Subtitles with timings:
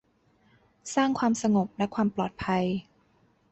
[0.95, 2.63] สร้างความสงบและความปลอดภัย